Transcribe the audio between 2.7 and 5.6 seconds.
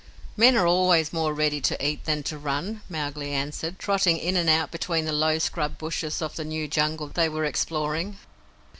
Mowgli answered, trotting in and out between the low